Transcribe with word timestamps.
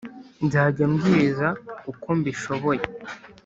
nzajya 0.45 0.85
mbwiriza 0.91 1.47
uko 1.91 2.07
mbishoboye 2.19 2.83